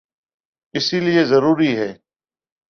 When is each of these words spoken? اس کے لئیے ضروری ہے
اس 0.73 0.89
کے 0.91 0.99
لئیے 0.99 1.23
ضروری 1.25 1.71
ہے 1.77 1.91